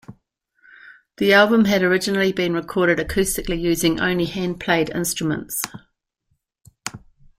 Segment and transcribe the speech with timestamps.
[1.17, 5.61] The album had originally been recorded acoustically using only hand-played instruments.